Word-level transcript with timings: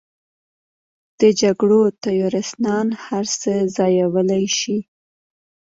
د 1.19 1.21
جګړو 1.41 1.81
تیورسنان 2.03 2.87
هر 3.05 3.25
څه 3.41 3.53
ځایولی 3.75 4.45
شي. 4.57 4.77